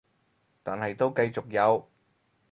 [0.63, 1.87] 但係都繼續有